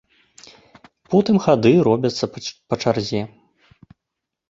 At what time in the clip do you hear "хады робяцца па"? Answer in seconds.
1.45-2.75